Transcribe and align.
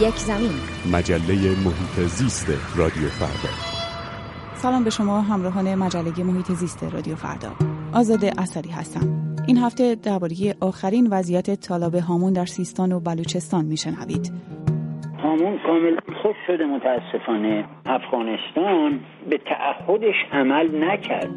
یک 0.00 0.14
زمین. 0.14 0.50
مجله 0.92 1.34
محیط 1.64 2.08
زیست 2.08 2.76
رادیو 2.78 3.08
فردا. 3.08 3.54
سلام 4.54 4.84
به 4.84 4.90
شما 4.90 5.20
همراهان 5.20 5.74
مجله 5.74 6.24
محیط 6.24 6.52
زیست 6.52 6.84
رادیو 6.94 7.14
فردا. 7.14 7.48
آزاده 7.92 8.32
اثری 8.38 8.70
هستم. 8.70 9.36
این 9.46 9.58
هفته 9.58 9.94
درباره 9.94 10.34
آخرین 10.60 11.08
وضعیت 11.10 11.60
طالاب 11.60 11.94
هامون 11.94 12.32
در 12.32 12.44
سیستان 12.44 12.92
و 12.92 13.00
بلوچستان 13.00 13.64
میشنوید. 13.64 14.32
هامون 15.22 15.58
کامل 15.66 15.96
خوش 16.22 16.36
شده 16.46 16.64
متاسفانه. 16.64 17.64
افغانستان 17.86 19.00
به 19.30 19.38
تعهدش 19.38 20.16
عمل 20.32 20.84
نکرد. 20.84 21.30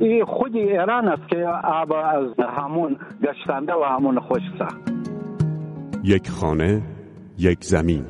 این 0.00 0.24
خود 0.24 0.56
ایران 0.56 1.08
است 1.08 1.28
که 1.28 1.46
آب 1.64 1.92
از 1.92 2.46
همون 2.58 2.96
گشتنده 3.22 3.72
و 3.72 3.84
همون 3.84 4.20
خوش 4.20 4.42
ساخت. 4.58 4.92
یک 6.04 6.28
خانه 6.30 6.93
یک 7.38 7.64
زمین. 7.64 8.04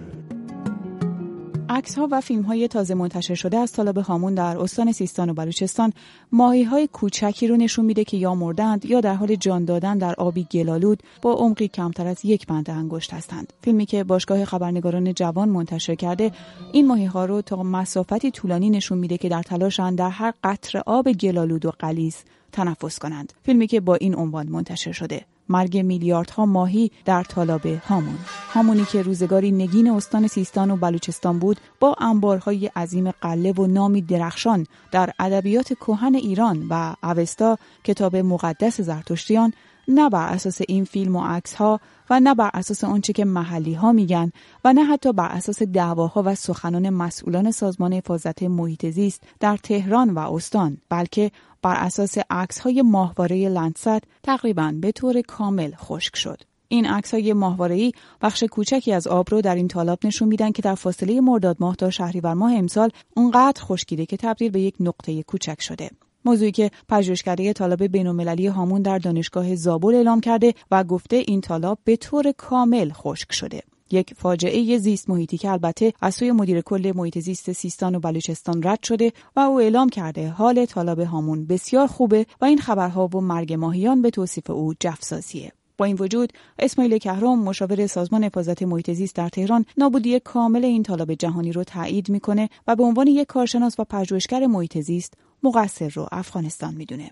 عکس 1.69 1.99
ها 1.99 2.09
و 2.11 2.21
فیلم 2.21 2.43
های 2.43 2.69
تازه 2.69 2.95
منتشر 2.95 3.35
شده 3.35 3.57
از 3.57 3.73
طالب 3.73 3.99
هامون 3.99 4.35
در 4.35 4.59
استان 4.59 4.93
سیستان 4.93 5.31
و 5.31 5.35
بلوچستان. 5.35 5.93
ماهی 6.33 6.63
های 6.63 6.87
کوچکی 6.87 7.47
رو 7.47 7.57
نشون 7.57 7.85
میده 7.85 8.05
که 8.05 8.17
یا 8.17 8.35
مردند 8.35 8.85
یا 8.85 9.01
در 9.01 9.15
حال 9.15 9.35
جان 9.35 9.65
دادن 9.65 9.99
در 9.99 10.15
آبی 10.19 10.45
گلالود 10.45 11.03
با 11.23 11.33
عمقی 11.33 11.69
کمتر 11.69 12.07
از 12.07 12.25
یک 12.25 12.47
بند 12.47 12.71
انگشت 12.71 13.15
هستند. 13.15 13.53
فیلمی 13.63 13.87
که 13.87 14.05
باشگاه 14.05 14.45
خبرنگاران 14.45 15.15
جوان 15.15 15.49
منتشر 15.49 15.95
کرده 15.95 16.33
این 16.73 16.87
ماهی 16.87 17.05
ها 17.05 17.25
رو 17.25 17.43
تا 17.43 17.63
مسافتی 17.63 18.31
طولانی 18.31 18.71
نشون 18.71 18.99
میده 18.99 19.19
که 19.19 19.29
در 19.29 19.43
تلاشند 19.43 19.99
در 19.99 20.11
هر 20.11 20.35
قطر 20.45 20.83
آب 20.87 21.13
گلالود 21.13 21.67
و 21.67 21.71
قلیز 21.79 22.17
تنفس 22.53 22.99
کنند. 22.99 23.33
فیلمی 23.43 23.67
که 23.67 23.81
با 23.81 23.95
این 23.95 24.15
عنوان 24.15 24.49
منتشر 24.49 24.93
شده. 24.93 25.25
مرگ 25.49 25.79
میلیاردها 25.79 26.47
ماهی 26.47 26.91
در 27.05 27.23
طالاب 27.23 27.67
هامون. 27.67 28.19
هامونی 28.53 28.85
که 28.85 29.03
روزگاری 29.03 29.53
نگین 29.53 29.91
استان 29.91 30.27
سیستان 30.27 30.71
و 30.71 30.77
بلوچستان 30.77 31.39
بود 31.39 31.61
با 31.81 31.97
انبارهای 32.01 32.67
عظیم 32.67 33.11
قله 33.11 33.53
و 33.53 33.67
نامی 33.67 34.03
درخشان 34.03 34.67
در 34.93 35.11
ادبیات 35.19 35.73
کهن 35.73 36.15
ایران 36.15 36.67
و 36.71 36.95
اوستا 37.03 37.59
کتاب 37.85 38.17
مقدس 38.17 38.81
زرتشتیان 38.81 39.53
نه 39.89 40.11
بر 40.11 40.29
اساس 40.29 40.61
این 40.69 40.85
فیلم 40.85 41.17
و 41.17 41.25
عکس 41.25 41.55
ها 41.55 41.81
و 42.11 42.21
نه 42.21 42.35
بر 42.35 42.51
اساس 42.55 42.85
آنچه 42.85 43.13
که 43.13 43.25
محلی 43.25 43.75
ها 43.75 43.93
میگن 43.93 44.33
و 44.65 44.73
نه 44.73 44.85
حتی 44.85 45.13
بر 45.13 45.29
اساس 45.29 45.63
دعواها 45.63 46.23
و 46.27 46.35
سخنان 46.35 46.91
مسئولان 46.91 47.51
سازمان 47.51 47.93
حفاظت 47.93 48.43
محیط 48.43 48.87
زیست 48.87 49.23
در 49.41 49.57
تهران 49.57 50.11
و 50.11 50.19
استان 50.19 50.79
بلکه 50.89 51.31
بر 51.63 51.75
اساس 51.75 52.19
عکس 52.31 52.59
های 52.59 52.83
ماهواره 52.83 53.49
لندست 53.49 54.03
تقریبا 54.23 54.75
به 54.81 54.93
طور 54.93 55.21
کامل 55.21 55.71
خشک 55.75 56.17
شد. 56.17 56.43
این 56.69 56.87
عکس 56.87 57.15
های 57.15 57.33
ماهواره‌ای 57.33 57.93
بخش 58.23 58.45
کوچکی 58.45 58.93
از 58.93 59.07
آب 59.07 59.31
رو 59.31 59.41
در 59.41 59.55
این 59.55 59.69
تالاب 59.69 59.99
نشون 60.05 60.29
میدن 60.29 60.53
که 60.53 60.63
در 60.63 60.75
فاصله 60.75 61.21
مرداد 61.21 61.57
ماه 61.61 61.77
تا 61.77 61.91
شهریور 61.91 62.35
ماه 62.35 62.55
امسال 62.55 62.91
اونقدر 63.17 63.63
خشکیده 63.63 64.07
که 64.07 64.17
تبدیل 64.17 64.51
به 64.51 64.61
یک 64.61 64.75
نقطه 64.81 65.23
کوچک 65.23 65.63
شده. 65.63 65.91
موضوعی 66.25 66.53
که 66.53 66.71
پژوهشکده 66.89 67.53
طالب 67.53 67.83
بین‌المللی 67.83 68.47
هامون 68.47 68.83
در 68.83 68.99
دانشگاه 68.99 69.55
زابل 69.55 69.95
اعلام 69.95 70.21
کرده 70.21 70.55
و 70.71 70.85
گفته 70.85 71.17
این 71.17 71.41
طالاب 71.41 71.79
به 71.85 71.97
طور 71.97 72.33
کامل 72.33 72.91
خشک 72.93 73.33
شده. 73.33 73.63
یک 73.91 74.15
فاجعه 74.15 74.79
زیست 74.79 75.11
محیطی 75.11 75.39
که 75.39 75.51
البته 75.51 75.93
از 76.01 76.15
سوی 76.15 76.33
مدیر 76.33 76.61
کل 76.61 76.93
محیط 76.97 77.19
زیست 77.19 77.53
سیستان 77.53 77.95
و 77.95 78.01
بلوچستان 78.01 78.63
رد 78.63 78.83
شده 78.83 79.13
و 79.37 79.41
او 79.41 79.61
اعلام 79.61 79.89
کرده 79.89 80.29
حال 80.29 80.65
طالب 80.65 81.01
هامون 81.01 81.47
بسیار 81.47 81.87
خوبه 81.87 82.27
و 82.41 82.45
این 82.45 82.59
خبرها 82.59 83.07
و 83.07 83.21
مرگ 83.21 83.53
ماهیان 83.53 84.03
به 84.03 84.11
توصیف 84.11 84.51
او 84.51 84.75
جفسازیه. 84.81 85.53
با 85.79 85.85
این 85.85 85.97
وجود 86.01 86.33
اسماعیل 86.59 86.99
کهرام 86.99 87.43
مشاور 87.43 87.87
سازمان 87.87 88.25
حفاظت 88.25 88.63
محیط 88.63 88.91
زیست 88.91 89.17
در 89.17 89.29
تهران 89.29 89.65
نابودی 89.77 90.21
کامل 90.21 90.65
این 90.65 90.83
طالب 90.83 91.15
جهانی 91.15 91.53
رو 91.53 91.65
تایید 91.65 92.09
می‌کنه 92.09 92.49
و 92.67 92.77
به 92.77 92.83
عنوان 92.83 93.07
یک 93.07 93.27
کارشناس 93.27 93.81
و 93.81 93.85
پژوهشگر 93.85 94.47
محیط 94.47 94.79
زیست 94.79 95.15
مقصر 95.45 95.89
رو 95.89 96.09
افغانستان 96.13 96.75
می‌دونه. 96.75 97.11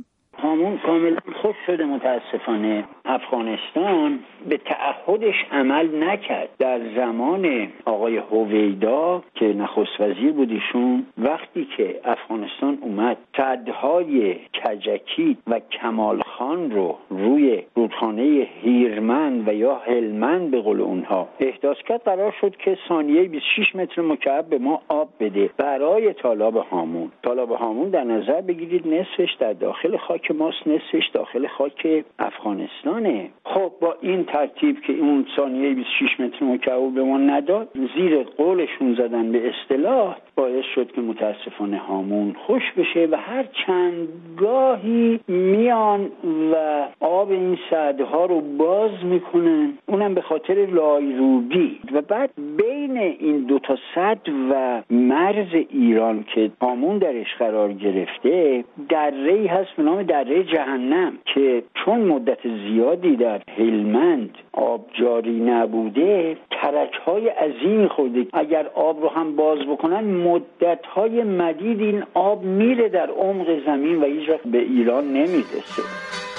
هامون 0.63 0.79
کامل 0.79 1.17
خوش 1.43 1.57
شده 1.67 1.85
متاسفانه 1.85 2.85
افغانستان 3.05 4.19
به 4.49 4.57
تعهدش 4.57 5.35
عمل 5.53 6.05
نکرد. 6.05 6.49
در 6.59 6.81
زمان 6.97 7.69
آقای 7.85 8.17
هویدا 8.17 9.23
که 9.35 9.45
نخست 9.45 10.01
وزیر 10.01 10.33
بود 10.33 10.51
ایشون 10.51 11.07
وقتی 11.19 11.69
که 11.77 12.01
افغانستان 12.05 12.79
اومد 12.81 13.17
صدهای 13.37 14.35
کجکی 14.35 15.37
و 15.47 15.61
کمال 15.61 16.23
خان 16.23 16.71
رو 16.71 16.97
روی 17.11 17.63
رودخانه 17.75 18.47
هیرمند 18.63 19.49
و 19.49 19.55
یا 19.55 19.75
هلمند 19.75 20.51
به 20.51 20.61
قول 20.61 20.81
اونها 20.81 21.29
احداث 21.41 21.77
کرد 21.89 22.03
قرار 22.03 22.35
شد 22.41 22.57
که 22.57 22.79
ثانیه 22.89 23.23
26 23.23 23.77
متر 23.77 24.03
مکعب 24.03 24.47
به 24.47 24.59
ما 24.59 24.83
آب 24.89 25.09
بده 25.21 25.51
برای 25.57 26.13
طالاب 26.13 26.57
هامون. 26.57 27.13
طالاب 27.23 27.51
هامون 27.51 27.89
در 27.89 28.05
نظر 28.05 28.41
بگیرید 28.41 28.89
نصفش 28.89 29.35
در 29.39 29.53
داخل 29.53 29.97
خاک 29.97 30.31
ماست 30.53 30.67
نصفش 30.67 31.09
داخل 31.09 31.47
خاک 31.47 32.05
افغانستانه. 32.19 33.31
خب 33.45 33.73
با 33.81 33.97
این 34.01 34.25
ترتیب 34.25 34.81
که 34.81 34.93
اون 34.93 35.27
ثانیه 35.37 35.75
26 35.75 36.21
متر 36.21 36.45
مکعب 36.45 36.95
به 36.95 37.03
ما 37.03 37.19
نداد 37.19 37.69
زیر 37.97 38.23
قولشون 38.23 38.95
زدن 38.95 39.33
به 39.33 39.51
اصطلاح 39.51 40.17
باعث 40.37 40.65
شد 40.75 40.93
که 40.93 41.01
متاسفانه 41.01 41.79
هامون 41.79 42.37
خوش 42.47 42.63
بشه 42.77 43.09
و 43.11 43.17
هر 43.17 43.45
چند 43.67 44.09
گاهی 44.37 45.21
میان 45.29 46.11
و 46.53 46.87
آب 47.01 47.31
این 47.31 47.59
سدها 47.71 48.25
رو 48.25 48.41
باز 48.41 48.91
می‌کنن. 49.05 49.79
اونم 49.87 50.15
به 50.15 50.21
خاطر 50.21 50.55
لایروبی 50.55 51.81
و 51.93 52.01
بعد 52.01 52.31
بین 52.37 52.99
این 52.99 53.39
دو 53.39 53.59
تا 53.59 53.77
صد 53.95 54.29
و 54.51 54.83
مرز 54.91 55.55
ایران 55.71 56.25
که 56.35 56.51
هامون 56.61 56.99
درش 56.99 57.35
قرار 57.39 57.73
گرفته 57.73 58.65
دره 58.89 59.47
هست 59.51 59.77
به 59.77 59.83
نام 59.83 60.03
دره 60.03 60.42
جهنم 60.45 61.19
که 61.35 61.63
چون 61.75 62.01
مدت 62.01 62.39
زیادی 62.69 63.17
در 63.17 63.41
هلمند 63.59 64.35
آب 64.53 64.87
جاری 65.01 65.41
نبوده 65.41 66.37
ترک 66.51 66.95
های 66.95 67.29
عظیمی 67.29 67.89
خورده 67.89 68.27
اگر 68.33 68.67
آب 68.75 69.03
رو 69.03 69.09
هم 69.09 69.37
باز 69.37 69.59
بکنن 69.59 70.05
مدت 70.05 70.87
های 70.87 71.23
مدید 71.23 71.81
این 71.81 72.05
آب 72.15 72.43
میره 72.43 72.89
در 72.89 73.11
عمق 73.11 73.67
زمین 73.67 74.01
و 74.01 74.05
هیچ 74.05 74.31
به 74.45 74.59
ایران 74.59 75.05
نمی‌رسه. 75.05 75.83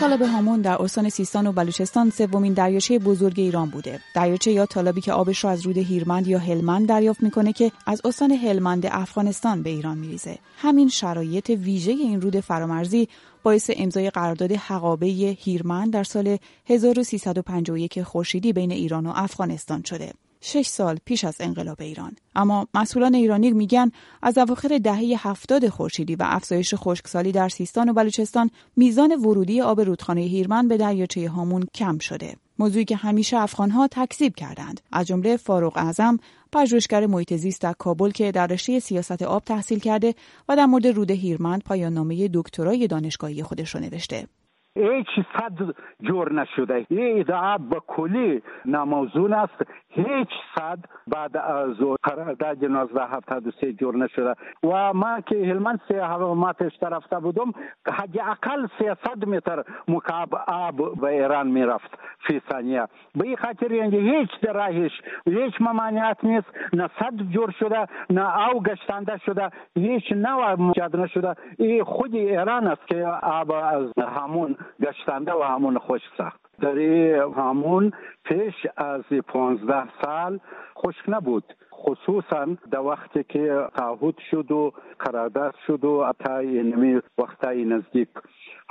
طالب 0.04 0.22
هامون 0.22 0.62
در 0.62 0.82
استان 0.82 1.10
سیستان 1.10 1.48
و 1.48 1.52
بلوچستان 1.52 2.10
سومین 2.10 2.54
دریاچه 2.54 3.00
بزرگ 3.00 3.40
ایران 3.40 3.70
بوده. 3.70 4.00
دریاچه 4.16 4.52
یا 4.52 4.66
طالبی 4.66 5.02
که 5.02 5.14
آبش 5.14 5.44
را 5.44 5.50
از 5.52 5.66
رود 5.66 5.78
هیرمند 5.78 6.28
یا 6.28 6.40
هلمند 6.40 6.88
دریافت 6.88 7.24
می‌کنه 7.24 7.54
که 7.54 7.72
از 7.86 8.02
استان 8.06 8.32
هلمند 8.32 8.86
افغانستان 8.86 9.64
به 9.64 9.70
ایران 9.70 9.98
میریزه. 9.98 10.38
همین 10.58 10.90
شرایط 10.90 11.50
ویژه 11.50 11.92
این 11.92 12.22
رود 12.22 12.40
فرامرزی 12.40 13.08
باعث 13.44 13.72
امضای 13.76 14.10
قرارداد 14.10 14.52
حقابه 14.52 15.08
هیرمند 15.40 15.94
در 15.94 16.04
سال 16.04 16.38
1351 16.66 18.02
خورشیدی 18.02 18.54
بین 18.54 18.72
ایران 18.72 19.06
و 19.06 19.14
افغانستان 19.16 19.84
شده. 19.84 20.14
شش 20.46 20.68
سال 20.68 21.00
پیش 21.06 21.24
از 21.24 21.36
انقلاب 21.40 21.82
ایران. 21.82 22.16
اما 22.36 22.68
مسئولان 22.74 23.16
ایرانی 23.16 23.52
میگن 23.52 23.92
از 24.22 24.38
اواخر 24.38 24.78
دهه 24.78 25.28
هفتاد 25.28 25.70
خورشیدی 25.70 26.16
و 26.16 26.24
افزایش 26.26 26.74
خشکسالی 26.76 27.32
در 27.32 27.50
سیستان 27.50 27.90
و 27.90 27.94
بلوچستان 27.94 28.50
میزان 28.76 29.12
ورودی 29.12 29.62
آب 29.62 29.82
رودخانه 29.82 30.22
هیرمند 30.22 30.70
به 30.70 30.78
دریاچه 30.78 31.30
هامون 31.30 31.64
کم 31.74 31.98
شده. 31.98 32.36
موضوعی 32.60 32.86
که 32.86 32.96
همیشه 32.96 33.38
افغانها 33.38 33.88
تکذیب 33.88 34.36
کردند. 34.36 34.82
از 34.92 35.08
جمله 35.08 35.38
فاروق 35.38 35.78
اعظم 35.78 36.18
پژوهشگر 36.52 37.06
محیط 37.06 37.34
زیست 37.34 37.62
در 37.62 37.74
کابل 37.74 38.12
که 38.12 38.32
در 38.32 38.48
رشته 38.48 38.80
سیاست 38.80 39.22
آب 39.22 39.44
تحصیل 39.44 39.80
کرده 39.80 40.16
و 40.50 40.56
در 40.56 40.66
مورد 40.66 40.88
رود 40.88 41.12
هیرمند 41.12 41.64
پایان 41.64 41.94
نامه 41.94 42.30
دکترای 42.34 42.88
دانشگاهی 42.88 43.44
خودش 43.44 43.76
رو 43.76 43.82
نوشته. 43.82 44.28
هیچ 44.76 45.08
صد 45.38 45.76
جور 46.02 46.34
نشده. 46.34 46.86
این 46.90 47.20
ادعا 47.20 47.58
به 47.58 47.80
کلی 47.88 48.42
ناموزون 48.66 49.34
است. 49.34 49.66
هیچ 49.90 50.30
صد 50.56 50.80
بعد 51.08 51.38
از 51.38 51.78
قرارداد 52.04 52.64
1973 52.64 53.74
جور 53.74 53.98
نشده. 53.98 54.36
و 54.64 54.94
ما 54.94 55.22
که 55.22 55.36
هلمند 55.36 55.80
ما 56.20 56.54
پیشتر 56.54 56.90
رفته 56.90 57.20
بودم 57.20 57.54
حد 57.88 58.20
اقل 58.20 58.68
300 58.80 59.28
متر 59.28 59.64
مکعب 59.88 60.36
آب 60.48 61.02
به 61.02 61.08
ایران 61.08 61.48
می‌رفت 61.48 62.00
فی 62.28 62.42
ثانیه. 62.52 62.88
به 63.16 63.28
این 63.28 63.38
خاطر 63.38 63.72
یعنی 63.72 63.98
هیچ 63.98 64.30
راهش 64.54 65.02
هیچ 65.26 65.54
ممانعت 65.62 66.24
نیست. 66.24 66.48
نه 66.74 66.90
صد 67.00 67.18
جور 67.32 67.52
شده 67.60 67.88
نه 68.10 68.50
او 68.50 68.64
گشتنده 68.64 69.18
شده 69.18 69.50
هیچ 69.76 70.12
نوع 70.12 70.54
مجاد 70.54 70.96
نشده. 70.96 71.36
این 71.58 71.84
خود 71.84 72.16
ایران 72.16 72.68
است 72.68 72.88
که 72.88 73.08
آب 73.24 73.52
از 73.52 73.92
همون 73.98 74.56
گشتنده 74.82 75.34
و 75.34 75.42
همون 75.44 75.78
خوش 75.78 76.02
ساخت. 76.18 76.44
در 76.62 76.80
همون 77.38 77.92
پیش 78.24 78.54
از 78.78 79.02
15 79.28 79.84
سال 80.02 80.40
خشک 80.78 81.04
نبود. 81.08 81.44
خصوصا 81.74 82.48
در 82.72 82.80
وقتی 82.80 83.24
که 83.24 83.68
تعهد 83.78 84.16
شد 84.32 84.52
و 84.52 84.74
قرارداد 85.00 85.56
شد 85.68 85.86
و 85.86 85.90
اتا 85.90 86.42
نمی 86.42 87.02
وقتای 87.18 87.66
نزدیک. 87.66 88.10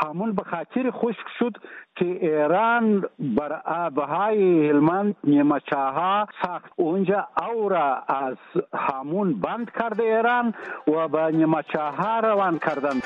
همون 0.06 0.32
به 0.32 0.42
خاطر 0.42 0.90
خشک 0.90 1.26
شد 1.38 1.56
که 1.96 2.04
ایران 2.04 3.04
بر 3.18 3.60
آبهای 3.64 4.68
هلمند 4.68 5.16
نیمچاها 5.24 6.26
ساخت. 6.42 6.72
اونجا 6.76 7.28
او 7.52 7.68
را 7.68 7.96
از 7.96 8.36
همون 8.74 9.40
بند 9.40 9.70
کرده 9.70 10.02
ایران 10.02 10.54
و 10.88 11.08
به 11.08 11.30
نیمچاها 11.32 12.20
روان 12.20 12.58
کردن 12.58 13.00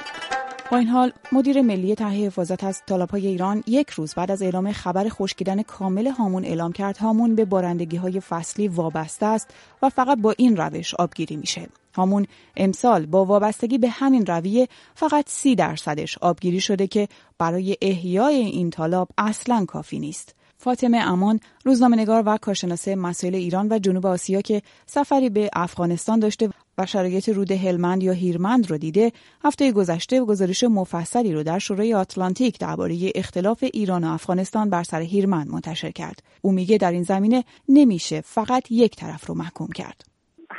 با 0.70 0.76
این 0.76 0.88
حال 0.88 1.12
مدیر 1.32 1.62
ملی 1.62 1.94
تهیه 1.94 2.26
حفاظت 2.26 2.64
از 2.64 2.82
های 3.10 3.26
ایران 3.26 3.64
یک 3.66 3.90
روز 3.90 4.14
بعد 4.14 4.30
از 4.30 4.42
اعلام 4.42 4.72
خبر 4.72 5.08
خشکیدن 5.08 5.62
کامل 5.62 6.06
هامون 6.06 6.44
اعلام 6.44 6.72
کرد 6.72 6.96
هامون 6.96 7.34
به 7.34 7.44
بارندگی 7.44 7.96
های 7.96 8.20
فصلی 8.20 8.68
وابسته 8.68 9.26
است 9.26 9.54
و 9.82 9.88
فقط 9.88 10.18
با 10.18 10.34
این 10.38 10.56
روش 10.56 10.94
آبگیری 10.94 11.36
میشه. 11.36 11.68
هامون 11.94 12.26
امسال 12.56 13.06
با 13.06 13.24
وابستگی 13.24 13.78
به 13.78 13.88
همین 13.88 14.26
رویه 14.26 14.68
فقط 14.94 15.24
سی 15.28 15.54
درصدش 15.54 16.18
آبگیری 16.18 16.60
شده 16.60 16.86
که 16.86 17.08
برای 17.38 17.76
احیای 17.82 18.34
این 18.34 18.70
تالاب 18.70 19.08
اصلا 19.18 19.64
کافی 19.64 19.98
نیست. 19.98 20.34
فاطمه 20.58 20.98
امان 20.98 21.40
روزنامه‌نگار 21.64 22.22
و 22.26 22.36
کارشناس 22.36 22.88
مسائل 22.88 23.34
ایران 23.34 23.68
و 23.70 23.78
جنوب 23.78 24.06
آسیا 24.06 24.40
که 24.40 24.62
سفری 24.86 25.30
به 25.30 25.50
افغانستان 25.52 26.18
داشته 26.18 26.48
و 26.78 26.86
شرایط 26.86 27.28
رود 27.28 27.52
هلمند 27.52 28.02
یا 28.02 28.12
هیرمند 28.12 28.70
رو 28.70 28.78
دیده 28.78 29.12
هفته 29.44 29.72
گذشته 29.72 30.24
گزارش 30.24 30.64
مفصلی 30.64 31.32
رو 31.32 31.42
در 31.42 31.58
شورای 31.58 31.94
آتلانتیک 31.94 32.58
درباره 32.58 33.12
اختلاف 33.14 33.64
ایران 33.72 34.04
و 34.04 34.12
افغانستان 34.12 34.70
بر 34.70 34.82
سر 34.82 35.00
هیرمند 35.00 35.48
منتشر 35.48 35.90
کرد. 35.90 36.22
او 36.42 36.52
میگه 36.52 36.78
در 36.78 36.92
این 36.92 37.02
زمینه 37.02 37.44
نمیشه 37.68 38.20
فقط 38.20 38.72
یک 38.72 38.96
طرف 38.96 39.26
رو 39.26 39.34
محکوم 39.34 39.68
کرد. 39.68 40.15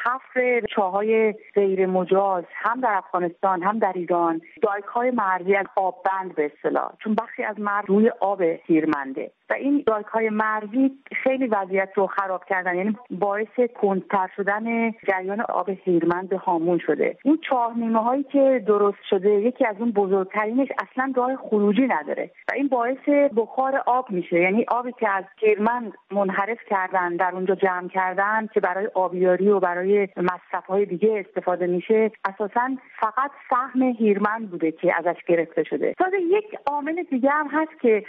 حفر 0.08 0.62
چاهای 0.76 1.34
غیر 1.56 1.86
مجاز 1.86 2.44
هم 2.54 2.82
در 2.82 2.94
افغانستان 2.94 3.64
هم 3.64 3.80
در 3.80 3.94
ایران 3.96 4.42
دایک 4.62 4.86
های 4.86 5.12
مرزی 5.12 5.56
از 5.56 5.66
آب 5.76 6.04
بند 6.06 6.36
به 6.36 6.46
اصطلاح. 6.46 6.92
چون 7.04 7.16
بخشی 7.16 7.44
از 7.44 7.60
مرز 7.60 7.86
روی 7.88 8.12
آب 8.20 8.42
هیرمنده. 8.42 9.32
و 9.50 9.54
این 9.54 9.84
دایک 9.88 10.06
های 10.06 10.30
مرزی 10.30 10.92
خیلی 11.24 11.48
وضعیت 11.48 11.90
رو 11.96 12.08
خراب 12.08 12.46
کردن. 12.46 12.76
یعنی 12.76 12.98
باعث 13.12 13.60
کندتر 13.82 14.30
شدن 14.36 14.92
جریان 14.92 15.42
آب 15.42 15.70
هیرمند 15.70 16.30
به 16.30 16.38
هامون 16.38 16.80
شده. 16.86 17.18
این 17.24 17.40
چهارنیمه 17.50 18.00
هایی 18.00 18.24
که 18.24 18.64
درست 18.68 19.04
شده 19.10 19.30
یکی 19.30 19.66
از 19.66 19.76
اون 19.80 19.92
بزرگترینش 19.92 20.68
اصلا 20.80 21.14
راه 21.16 21.36
خروجی 21.36 21.88
نداره. 21.88 22.32
و 22.52 22.56
این 22.56 22.68
باعث 22.68 23.10
بخار 23.36 23.84
آب 23.86 24.12
میشه. 24.12 24.40
یعنی 24.40 24.66
آبی 24.68 24.92
که 25.00 25.10
از 25.10 25.24
هیرمند 25.40 25.94
منحرف 26.12 26.60
کردن 26.70 27.16
در 27.16 27.32
اونجا 27.34 27.56
جمع 27.56 27.88
کردن 27.88 28.48
که 28.54 28.60
برای 28.60 28.88
آبیاری 28.94 29.50
و 29.50 29.60
برای 29.60 29.97
مصرف 30.18 30.66
های 30.66 30.86
دیگه 30.86 31.26
استفاده 31.28 31.68
میشه 31.68 32.12
اساسا 32.26 32.78
فقط 33.00 33.32
سهم 33.50 33.82
هیرمند 33.82 34.50
بوده 34.50 34.72
که 34.72 34.94
ازش 34.98 35.24
گرفته 35.28 35.64
شده. 35.64 35.94
تازه 35.98 36.22
یک 36.22 36.46
عامل 36.66 37.04
دیگه 37.04 37.30
هم 37.30 37.48
هست 37.52 37.82
که 37.82 38.04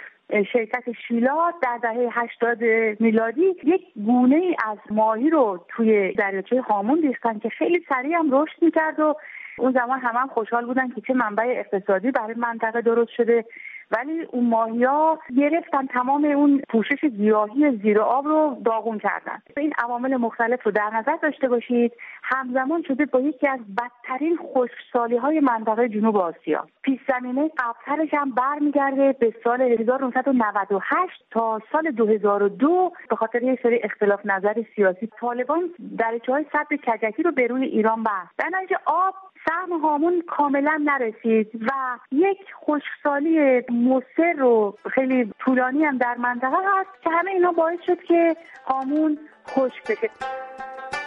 شرکت 0.53 0.85
شیلا 1.09 1.53
در 1.63 1.79
دهه 1.83 2.09
80 2.13 2.63
میلادی 3.01 3.55
یک 3.65 3.83
گونه 4.07 4.57
از 4.67 4.79
ماهی 4.91 5.31
رو 5.31 5.65
توی 5.69 6.13
دریاچه 6.13 6.61
هامون 6.61 7.03
ریختن 7.03 7.39
که 7.39 7.49
خیلی 7.49 7.85
سریع 7.89 8.17
هم 8.19 8.31
رشد 8.33 8.63
می‌کرد 8.63 9.01
و 9.01 9.15
اون 9.59 9.73
زمان 9.73 10.01
همه 10.01 10.19
هم 10.19 10.29
خوشحال 10.29 10.67
بودن 10.67 10.89
که 10.89 11.01
چه 11.01 11.15
منبع 11.15 11.45
اقتصادی 11.47 12.11
برای 12.11 12.35
منطقه 12.35 12.81
درست 12.81 13.11
شده. 13.11 13.45
ولی 13.91 14.23
اون 14.31 14.47
ماهیا 14.47 15.19
گرفتن 15.37 15.87
تمام 15.87 16.25
اون 16.25 16.63
پوشش 16.69 17.05
گیاهی 17.05 17.77
زیر 17.77 18.01
آب 18.01 18.27
رو 18.27 18.57
داغون 18.65 18.99
کردن. 18.99 19.43
این 19.57 19.73
عوامل 19.79 20.17
مختلف 20.17 20.63
رو 20.67 20.73
در 20.73 20.91
نظر 20.95 21.17
داشته 21.23 21.49
باشید. 21.49 21.93
همزمان 22.23 22.83
شده 22.83 23.07
با 23.07 23.21
یکی 23.21 23.49
از 23.49 23.61
بدترین 23.79 24.39
خشکسالی 24.55 25.17
های 25.17 25.41
منطقه 25.41 25.89
جنوب 25.89 26.17
آسیا. 26.17 26.67
پیش 26.83 27.01
زمینه 27.09 27.51
قبلترش 27.59 28.15
هم 28.15 28.31
برمیگرده 28.31 29.13
به 29.13 29.35
سال 29.45 29.61
1998 29.61 31.25
تا 31.31 31.61
سال 31.73 31.91
2002 31.91 32.93
به 33.11 33.17
خاطر 33.17 33.43
یه 33.43 33.59
سری 33.63 33.81
اختلاف 33.83 34.21
نظر 34.25 34.63
سیاسی. 34.77 35.09
طالبان 35.21 35.71
درجه 35.99 36.33
های 36.33 36.45
صد 36.53 36.67
کجکی 36.87 37.23
رو 37.23 37.33
به 37.33 37.47
روی 37.47 37.65
ایران 37.65 38.03
بست. 38.03 38.39
در 38.39 38.51
آب 38.87 39.15
سهم 39.49 39.81
هامون 39.81 40.23
کاملا 40.27 40.81
نرسید 40.85 41.51
و 41.55 41.99
یک 42.13 42.39
خشکسالی 42.55 43.63
مصر 43.79 44.43
و 44.43 44.77
خیلی 44.95 45.33
طولانی 45.39 45.85
هم 45.85 45.99
در 45.99 46.15
منطقه 46.15 46.57
هست 46.79 47.03
که 47.05 47.11
همه 47.11 47.31
اینا 47.31 47.53
باعث 47.53 47.79
شد 47.87 47.99
که 48.09 48.37
هامون 48.67 49.19
خشک 49.49 49.91
بشه. 49.91 50.11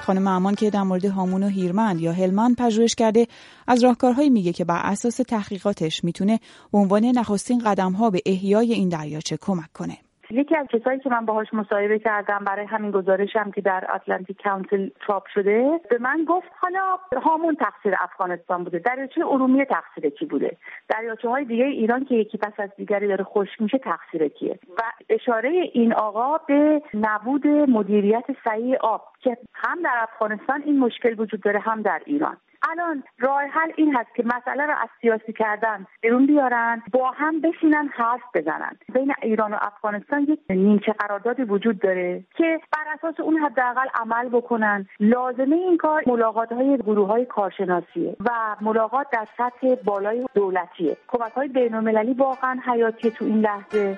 خانم 0.01 0.27
امان 0.27 0.55
که 0.55 0.69
در 0.69 0.83
مورد 0.83 1.05
هامون 1.05 1.43
و 1.43 1.47
هیرمند 1.47 2.01
یا 2.01 2.11
هلمند 2.11 2.55
پژوهش 2.55 2.95
کرده 2.95 3.27
از 3.67 3.83
راهکارهایی 3.83 4.29
میگه 4.29 4.53
که 4.53 4.65
بر 4.65 4.81
اساس 4.83 5.15
تحقیقاتش 5.15 6.03
می‌تونه 6.03 6.39
به 6.71 6.77
عنوان 6.77 7.05
نخستین 7.05 7.59
قدم 7.59 7.91
ها 7.91 8.09
به 8.09 8.21
احیای 8.25 8.73
این 8.73 8.89
دریاچه 8.89 9.37
کمک 9.41 9.73
کنه. 9.73 9.97
یکی 10.33 10.55
از 10.55 10.67
کسایی 10.67 10.99
که 10.99 11.09
من 11.09 11.25
باهاش 11.25 11.53
مصاحبه 11.53 11.99
کردم 11.99 12.39
برای 12.45 12.65
همین 12.65 12.91
گزارشم 12.91 13.51
که 13.51 13.61
در 13.61 13.87
اتلانتیک 13.95 14.43
کانسل 14.43 14.89
چاپ 15.07 15.27
شده 15.33 15.79
به 15.89 15.97
من 15.97 16.25
گفت 16.27 16.47
حالا 16.59 16.97
هامون 17.21 17.55
تقصیر 17.55 17.95
افغانستان 17.99 18.63
بوده 18.63 18.79
دریاچه 18.79 19.25
ارومیه 19.25 19.65
تقصیر 19.65 20.09
کی 20.09 20.25
بوده؟ 20.25 20.57
دریاچه 20.89 21.29
های 21.29 21.45
دیگه 21.45 21.65
ایران 21.65 22.05
که 22.05 22.15
یکی 22.15 22.37
پس 22.37 22.53
از 22.57 22.69
دیگری 22.77 23.07
داره 23.07 23.23
خشک 23.23 23.61
میشه 23.61 23.77
تقصیر 23.77 24.27
کیه؟ 24.27 24.59
و 24.77 24.81
اشاره 25.09 25.49
این 25.73 25.93
آقا 25.93 26.37
به 26.37 26.81
نبود 26.93 27.47
مدیریت 27.47 28.25
صحیح 28.43 28.75
آب 28.81 29.01
که 29.19 29.37
هم 29.53 29.81
در 29.83 30.07
افغانستان 30.11 30.61
این 30.65 30.79
مشکل 30.79 31.19
وجود 31.19 31.41
داره 31.41 31.59
هم 31.59 31.81
در 31.81 32.01
ایران. 32.05 32.37
الان 32.69 33.03
راه 33.19 33.41
حل 33.41 33.71
این 33.75 33.95
هست 33.95 34.15
که 34.15 34.23
مسئله 34.25 34.65
رو 34.65 34.73
از 34.81 34.89
سیاسی 35.01 35.33
کردن 35.33 35.85
بیرون 36.01 36.25
بیارن 36.25 36.81
با 36.91 37.11
هم 37.11 37.41
بشینن 37.41 37.89
حرف 37.93 38.21
بزنن. 38.33 38.77
بین 38.93 39.13
ایران 39.21 39.53
و 39.53 39.57
افغانستان 39.61 40.23
یک 40.23 40.39
نیمچه 40.49 40.91
قراردادی 40.91 41.43
وجود 41.43 41.79
داره 41.79 42.23
که 42.37 42.59
بر 42.71 42.93
اساس 42.93 43.19
اون 43.19 43.37
حداقل 43.37 43.87
عمل 43.95 44.29
بکنن. 44.29 44.87
لازمه 44.99 45.55
این 45.55 45.77
کار 45.77 46.03
ملاقات 46.07 46.51
های 46.51 46.77
گروه 46.77 47.07
های 47.07 47.25
کارشناسیه 47.25 48.15
و 48.19 48.55
ملاقات 48.61 49.07
در 49.11 49.27
سطح 49.37 49.75
بالای 49.83 50.25
دولتیه. 50.35 50.97
کمک 51.07 51.31
های 51.31 51.47
بین 51.47 51.73
المللی 51.73 52.13
واقعا 52.13 52.59
حیاتی 52.65 53.11
تو 53.11 53.25
این 53.25 53.39
لحظه. 53.39 53.97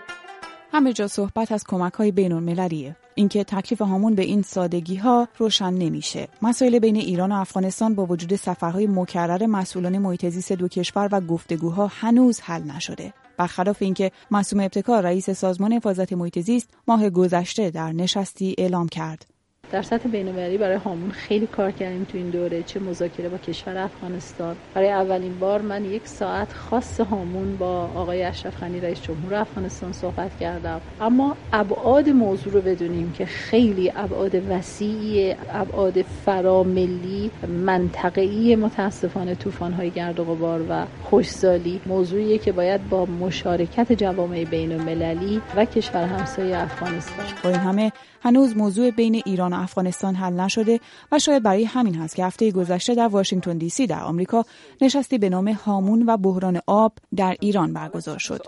همه 0.75 0.93
جا 0.93 1.07
صحبت 1.07 1.51
از 1.51 1.63
کمک 1.67 1.93
های 1.93 2.11
بین 2.11 2.31
المللیه 2.31 2.95
اینکه 3.15 3.43
تکلیف 3.43 3.81
هامون 3.81 4.15
به 4.15 4.21
این 4.21 4.41
سادگی 4.41 4.95
ها 4.95 5.27
روشن 5.37 5.73
نمیشه. 5.73 6.27
مسائل 6.41 6.79
بین 6.79 6.95
ایران 6.95 7.31
و 7.31 7.35
افغانستان 7.35 7.95
با 7.95 8.05
وجود 8.05 8.35
سفرهای 8.35 8.87
مکرر 8.87 9.45
مسئولان 9.45 9.97
محیط 9.97 10.51
دو 10.53 10.67
کشور 10.67 11.09
و 11.11 11.21
گفتگوها 11.21 11.87
هنوز 11.87 12.41
حل 12.41 12.63
نشده. 12.63 13.13
برخلاف 13.37 13.77
اینکه 13.81 14.11
معصوم 14.31 14.59
ابتکار 14.59 15.03
رئیس 15.03 15.29
سازمان 15.29 15.73
حفاظت 15.73 16.13
محیط 16.13 16.39
زیست 16.39 16.69
ماه 16.87 17.09
گذشته 17.09 17.69
در 17.69 17.91
نشستی 17.91 18.55
اعلام 18.57 18.87
کرد. 18.87 19.32
در 19.73 19.81
سطح 19.81 20.09
بین‌المللی 20.09 20.57
برای 20.57 20.77
هامون 20.77 21.11
خیلی 21.11 21.47
کار 21.47 21.71
کردیم 21.71 22.03
تو 22.03 22.17
این 22.17 22.29
دوره 22.29 22.63
چه 22.63 22.79
مذاکره 22.79 23.29
با 23.29 23.37
کشور 23.37 23.77
افغانستان. 23.77 24.57
برای 24.73 24.89
اولین 24.91 25.39
بار 25.39 25.61
من 25.61 25.85
یک 25.85 26.07
ساعت 26.07 26.53
خاص 26.53 26.99
هامون 26.99 27.57
با 27.57 27.91
آقای 27.95 28.23
اشرف 28.23 28.57
غنی 28.57 28.79
رئیس 28.79 29.01
جمهور 29.01 29.33
افغانستان 29.33 29.91
صحبت 29.91 30.35
کردم. 30.35 30.81
اما 30.99 31.37
ابعاد 31.53 32.09
موضوع 32.09 32.53
رو 32.53 32.61
بدونیم 32.61 33.11
که 33.11 33.25
خیلی 33.25 33.91
ابعاد 33.95 34.35
وسیعی 34.49 35.35
ابعاد 35.49 36.01
فراملی 36.01 37.31
منطقه‌ای 37.47 38.55
متاسفانه 38.55 39.35
طوفان‌های 39.35 39.91
گرد 39.91 40.19
و 40.19 40.25
غبار 40.25 40.65
و 40.69 40.85
خوشسالی 40.99 41.81
موضوعیه 41.85 42.37
که 42.37 42.51
باید 42.51 42.89
با 42.89 43.05
مشارکت 43.05 43.93
جوامع 43.93 44.43
بین‌المللی 44.43 45.41
و 45.55 45.65
کشور 45.65 46.03
همسایه 46.03 46.57
افغانستان. 46.57 47.25
با 47.43 47.49
این 47.49 47.59
همه 47.59 47.91
هنوز 48.23 48.57
موضوع 48.57 48.91
بین 48.91 49.21
ایران 49.25 49.53
و 49.53 49.61
افغانستان 49.61 50.15
حل 50.15 50.33
نشده 50.33 50.79
و 51.11 51.19
شاید 51.19 51.43
برای 51.43 51.63
همین 51.63 51.95
هست 51.95 52.15
که 52.15 52.25
هفته 52.25 52.51
گذشته 52.51 52.95
در 52.95 53.07
واشنگتن 53.07 53.57
دی 53.57 53.69
سی 53.69 53.87
در 53.87 54.03
آمریکا 54.03 54.45
نشستی 54.81 55.17
به 55.17 55.29
نام 55.29 55.47
هامون 55.47 56.03
و 56.07 56.17
بحران 56.17 56.61
آب 56.67 56.93
در 57.15 57.35
ایران 57.39 57.73
برگزار 57.73 58.17
شد. 58.17 58.41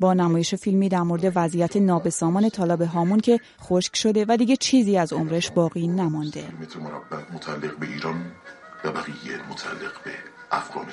با 0.00 0.14
نمایش 0.14 0.54
فیلمی 0.54 0.88
در 0.88 1.02
مورد 1.02 1.32
وضعیت 1.34 1.76
نابسامان 1.76 2.48
طالب 2.50 2.82
هامون 2.82 3.20
که 3.20 3.40
خشک 3.60 3.96
شده 3.96 4.24
و 4.28 4.36
دیگه 4.36 4.56
چیزی 4.56 4.96
از 4.96 5.12
عمرش 5.12 5.50
باقی 5.50 5.86
نمانده. 5.86 6.44
متعلق 7.34 7.78
به 7.78 7.86
ایران 7.86 8.32
و 8.84 8.92
بقیه 8.92 9.50
متعلق 9.50 10.04
به 10.04 10.35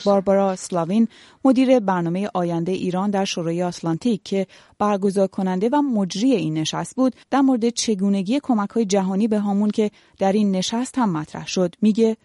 باربارا 0.05 0.55
سلاوین 0.55 1.07
مدیر 1.45 1.79
برنامه 1.79 2.29
آینده 2.33 2.72
ایران 2.72 3.10
در 3.10 3.25
شورای 3.25 3.63
آتلانتیک 3.63 4.24
که 4.24 4.48
برگزار 4.79 5.27
کننده 5.27 5.69
و 5.74 5.81
مجری 5.81 6.31
این 6.31 6.53
نشست 6.53 6.95
بود 6.95 7.15
در 7.31 7.41
مورد 7.41 7.69
چگونگی 7.69 8.39
کمک 8.43 8.69
های 8.69 8.86
جهانی 8.86 9.27
به 9.27 9.39
هامون 9.39 9.69
که 9.69 9.91
در 10.19 10.31
این 10.31 10.51
نشست 10.51 10.98
هم 10.98 11.17
مطرح 11.17 11.48
شد. 11.48 11.75
میگه 11.81 12.17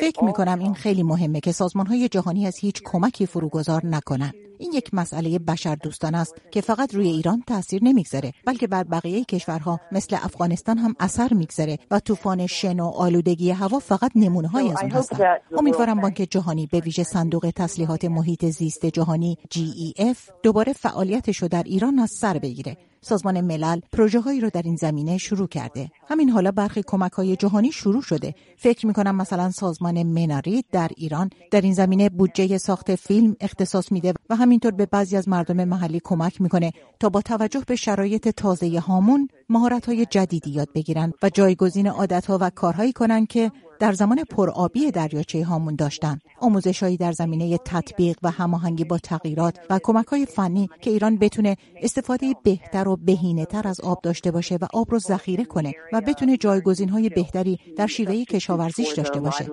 فکر 0.00 0.24
می 0.24 0.32
کنم 0.32 0.58
این 0.58 0.74
خیلی 0.74 1.02
مهمه 1.02 1.40
که 1.40 1.52
سازمان 1.52 1.86
های 1.86 2.08
جهانی 2.08 2.46
از 2.46 2.58
هیچ 2.58 2.82
کمکی 2.84 3.26
فروگذار 3.26 3.80
نکنند. 3.84 4.47
این 4.58 4.72
یک 4.72 4.94
مسئله 4.94 5.38
بشر 5.38 5.74
دوستان 5.74 6.14
است 6.14 6.34
که 6.50 6.60
فقط 6.60 6.94
روی 6.94 7.08
ایران 7.08 7.42
تاثیر 7.46 7.84
نمی‌گذاره 7.84 8.32
بلکه 8.44 8.66
بر 8.66 8.84
بقیه 8.84 9.24
کشورها 9.24 9.80
مثل 9.92 10.16
افغانستان 10.22 10.78
هم 10.78 10.94
اثر 11.00 11.34
می‌گذاره 11.34 11.78
و 11.90 12.00
طوفان 12.00 12.46
شن 12.46 12.80
و 12.80 12.86
آلودگی 12.86 13.50
هوا 13.50 13.78
فقط 13.78 14.10
نمونه 14.14 14.48
های 14.48 14.70
از 14.70 14.76
اون 14.82 14.90
هستند. 14.90 15.40
امیدوارم 15.58 16.00
بانک 16.00 16.26
جهانی 16.30 16.66
به 16.66 16.80
ویژه 16.80 17.02
صندوق 17.02 17.52
تسلیحات 17.56 18.04
محیط 18.04 18.44
زیست 18.44 18.86
جهانی 18.86 19.38
GEF 19.54 20.16
دوباره 20.42 20.72
فعالیتش 20.72 21.36
رو 21.36 21.48
در 21.48 21.64
ناز 21.94 22.10
سر 22.10 22.38
بگیره. 22.38 22.76
سازمان 23.00 23.40
ملل 23.40 23.80
پروژه 23.92 24.20
هایی 24.20 24.40
رو 24.40 24.50
در 24.50 24.62
این 24.62 24.76
زمینه 24.76 25.18
شروع 25.18 25.48
کرده. 25.48 25.90
همین 26.08 26.30
حالا 26.30 26.50
برخی 26.50 26.82
کمک 26.86 27.12
های 27.12 27.36
جهانی 27.36 27.72
شروع 27.72 28.02
شده. 28.02 28.34
فکر 28.56 28.86
می 28.86 28.92
کنم 28.92 29.16
مثلا 29.16 29.50
سازمان 29.50 30.02
منارید 30.02 30.64
در 30.72 30.90
ایران 30.96 31.30
در 31.50 31.60
این 31.60 31.74
زمینه 31.74 32.08
بودجه 32.08 32.58
ساخت 32.58 32.94
فیلم 32.94 33.36
اختصاص 33.40 33.92
میده 33.92 34.14
و 34.30 34.36
همینطور 34.48 34.72
به 34.72 34.86
بعضی 34.86 35.16
از 35.16 35.28
مردم 35.28 35.64
محلی 35.64 36.00
کمک 36.04 36.40
می‌کنه 36.40 36.72
تا 37.00 37.08
با 37.08 37.20
توجه 37.20 37.60
به 37.68 37.76
شرایط 37.76 38.28
تازه 38.28 38.80
هامون 38.80 39.28
مهارت 39.48 39.86
های 39.86 40.06
جدیدی 40.06 40.50
یاد 40.50 40.68
بگیرن 40.74 41.12
و 41.22 41.30
جایگزین 41.30 41.86
عادت 41.88 42.26
ها 42.26 42.38
و 42.40 42.50
کارهایی 42.50 42.92
کنن 42.92 43.26
که 43.26 43.50
در 43.80 43.92
زمان 43.92 44.24
پرآبی 44.24 44.90
دریاچه 44.90 45.44
هامون 45.44 45.76
داشتن. 45.76 46.18
آموزشهایی 46.40 46.96
در 46.96 47.12
زمینه 47.12 47.58
تطبیق 47.58 48.16
و 48.22 48.30
هماهنگی 48.30 48.84
با 48.84 48.98
تغییرات 48.98 49.58
و 49.70 49.78
کمک 49.82 50.06
های 50.06 50.26
فنی 50.26 50.68
که 50.80 50.90
ایران 50.90 51.16
بتونه 51.16 51.56
استفاده 51.82 52.26
بهتر 52.44 52.88
و 52.88 52.96
بهینه 52.96 53.44
تر 53.44 53.68
از 53.68 53.80
آب 53.80 54.00
داشته 54.02 54.30
باشه 54.30 54.54
و 54.54 54.66
آب 54.74 54.90
رو 54.90 54.98
ذخیره 54.98 55.44
کنه 55.44 55.72
و 55.92 56.00
بتونه 56.00 56.36
جایگزین 56.36 56.88
های 56.88 57.08
بهتری 57.08 57.58
در 57.76 57.86
شیوه 57.86 58.24
کشاورزیش 58.24 58.92
داشته 58.92 59.20
باشه. 59.20 59.44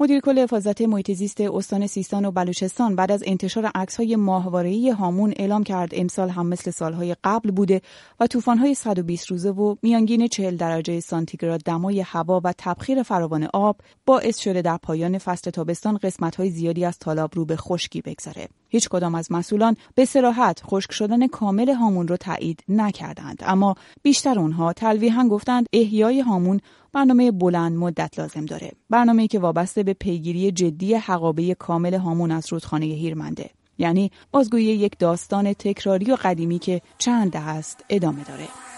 مدیر 0.00 0.20
کل 0.20 0.38
حفاظت 0.38 0.82
محیط 0.82 1.12
زیست 1.12 1.40
استان 1.40 1.86
سیستان 1.86 2.24
و 2.24 2.30
بلوچستان 2.30 2.96
بعد 2.96 3.12
از 3.12 3.22
انتشار 3.26 3.66
عکس‌های 3.66 4.16
ماهواره‌ای 4.16 4.90
هامون 4.90 5.32
اعلام 5.36 5.62
کرد 5.62 5.90
امسال 5.92 6.28
هم 6.28 6.46
مثل 6.46 6.70
سالهای 6.70 7.16
قبل 7.24 7.50
بوده 7.50 7.80
و 8.20 8.26
طوفان‌های 8.26 8.74
120 8.74 9.30
روزه 9.30 9.50
و 9.50 9.76
میانگین 9.82 10.28
40 10.28 10.56
درجه 10.56 11.00
سانتیگراد 11.00 11.60
دمای 11.60 12.00
هوا 12.00 12.40
و 12.44 12.54
تبخیر 12.58 13.02
فراوان 13.02 13.48
آب 13.52 13.76
باعث 14.06 14.38
شده 14.38 14.62
در 14.62 14.76
پایان 14.76 15.18
فصل 15.18 15.50
تابستان 15.50 15.96
قسمت‌های 15.96 16.50
زیادی 16.50 16.84
از 16.84 16.98
تالاب 16.98 17.30
رو 17.34 17.44
به 17.44 17.56
خشکی 17.56 18.00
بگذاره. 18.00 18.48
هیچ 18.74 18.88
کدام 18.88 19.14
از 19.14 19.32
مسئولان 19.32 19.76
به 19.94 20.04
سراحت 20.04 20.62
خشک 20.64 20.92
شدن 20.92 21.26
کامل 21.26 21.70
هامون 21.70 22.08
رو 22.08 22.16
تایید 22.16 22.60
نکردند. 22.68 23.42
اما 23.46 23.74
بیشتر 24.02 24.38
اونها 24.38 24.72
تلویحا 24.72 25.28
گفتند 25.28 25.66
احیای 25.72 26.20
هامون 26.20 26.60
برنامه 26.92 27.30
بلند 27.30 27.76
مدت 27.76 28.18
لازم 28.18 28.44
داره. 28.44 28.72
برنامه 28.90 29.26
که 29.26 29.38
وابسته 29.38 29.82
به 29.82 29.92
پیگیری 29.92 30.52
جدی 30.52 30.94
حقابه 30.94 31.54
کامل 31.54 31.94
هامون 31.94 32.30
از 32.30 32.52
رودخانه 32.52 32.86
هیرمنده. 32.86 33.50
یعنی 33.78 34.10
بازگویی 34.30 34.66
یک 34.66 34.98
داستان 34.98 35.52
تکراری 35.52 36.12
و 36.12 36.16
قدیمی 36.22 36.58
که 36.58 36.80
چند 36.98 37.32
ده 37.32 37.48
است 37.48 37.84
ادامه 37.88 38.24
داره. 38.24 38.73